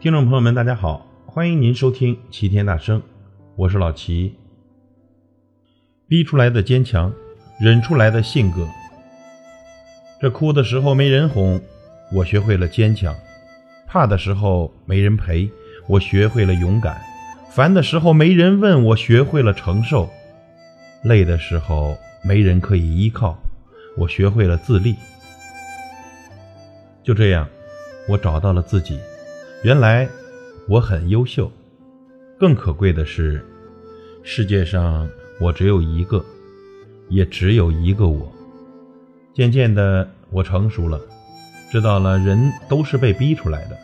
[0.00, 3.02] 听众朋友们，大家好，欢迎您收听齐天大圣，
[3.54, 4.34] 我是老齐。
[6.08, 7.12] 逼出来的坚强，
[7.60, 8.66] 忍出来的性格。
[10.18, 11.60] 这哭的时候没人哄，
[12.14, 13.12] 我学会了坚强；
[13.86, 15.50] 怕的时候没人陪，
[15.86, 16.94] 我学会了勇敢；
[17.50, 20.08] 烦的时候没人问，我学会了承受；
[21.02, 21.94] 累的时候
[22.24, 23.38] 没人可以依靠，
[23.98, 24.96] 我学会了自立。
[27.02, 27.46] 就这样，
[28.08, 28.98] 我找到了自己。
[29.62, 30.08] 原来
[30.66, 31.52] 我很优秀，
[32.38, 33.44] 更可贵的是，
[34.22, 35.06] 世界上
[35.38, 36.24] 我只有一个，
[37.10, 38.32] 也只有一个我。
[39.34, 40.98] 渐渐的，我成熟了，
[41.70, 43.76] 知道了人都是被逼出来的，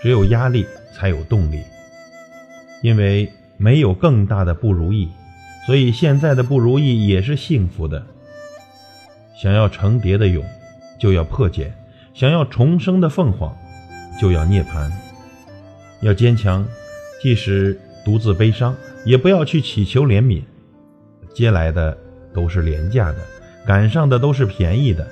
[0.00, 0.64] 只有压力
[0.94, 1.60] 才有动力。
[2.80, 5.08] 因为没有更大的不如意，
[5.66, 8.06] 所以现在的不如意也是幸福的。
[9.34, 10.44] 想要成蝶的蛹，
[11.00, 11.66] 就要破茧；
[12.14, 13.56] 想要重生的凤凰。
[14.20, 14.90] 就要涅槃，
[16.02, 16.66] 要坚强，
[17.22, 20.42] 即使独自悲伤，也不要去祈求怜悯。
[21.32, 21.96] 接来的
[22.34, 23.18] 都是廉价的，
[23.66, 25.08] 赶上的都是便宜的。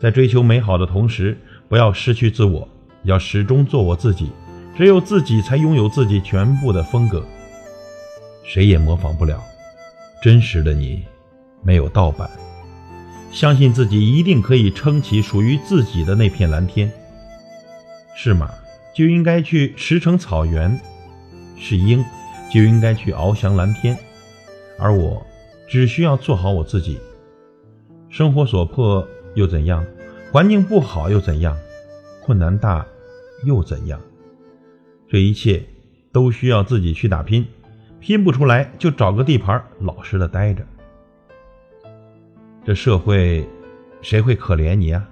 [0.00, 2.68] 在追求美好的同时，不要失去自我，
[3.04, 4.30] 要始终做我自己。
[4.76, 7.24] 只有自己才拥有自己全部的风格，
[8.42, 9.40] 谁也模仿不了。
[10.20, 11.04] 真实的你，
[11.62, 12.28] 没有盗版。
[13.30, 16.92] 相信自己一定可以撑起属于自己的那片蓝天。
[18.16, 18.50] 是马
[18.94, 20.80] 就应该去驰骋草原，
[21.56, 22.04] 是鹰
[22.52, 23.96] 就应该去翱翔蓝天，
[24.78, 25.24] 而我
[25.68, 26.98] 只需要做好我自己。
[28.08, 29.84] 生活所迫又怎样？
[30.30, 31.56] 环境不好又怎样？
[32.22, 32.86] 困难大
[33.44, 34.00] 又怎样？
[35.08, 35.62] 这一切
[36.12, 37.46] 都需要自己去打拼，
[38.00, 40.64] 拼不出来就找个地盘老实的待着。
[42.64, 43.46] 这社会
[44.00, 45.04] 谁会可怜你呀？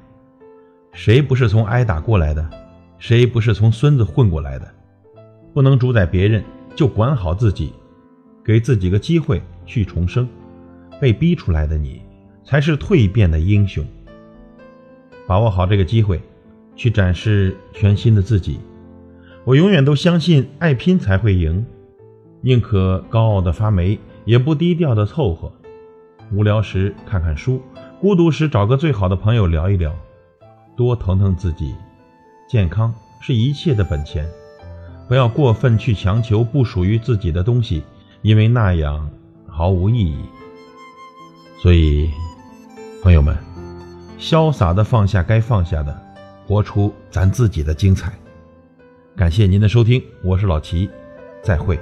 [0.93, 2.49] 谁不是从挨打过来的？
[3.03, 4.75] 谁不是从孙子混过来的？
[5.53, 6.45] 不能主宰别人，
[6.77, 7.73] 就管好自己，
[8.45, 10.29] 给自己个机会去重生。
[11.01, 12.01] 被逼出来的你，
[12.45, 13.85] 才是蜕变的英雄。
[15.27, 16.21] 把握好这个机会，
[16.77, 18.61] 去展示全新的自己。
[19.43, 21.67] 我永远都相信，爱拼才会赢。
[22.41, 25.53] 宁可高傲的发霉，也不低调的凑合。
[26.31, 27.61] 无聊时看看书，
[28.01, 29.93] 孤独时找个最好的朋友聊一聊，
[30.77, 31.75] 多疼疼自己。
[32.53, 34.29] 健康是一切的本钱，
[35.09, 37.83] 不要过分去强求不属于自己的东西，
[38.21, 39.11] 因为那样
[39.49, 40.19] 毫无意义。
[41.63, 42.11] 所以，
[43.03, 43.35] 朋友们，
[44.19, 45.99] 潇洒的放下该放下的，
[46.47, 48.13] 活出咱自己的精彩。
[49.17, 50.91] 感谢您的收听，我是老齐，
[51.43, 51.81] 再会。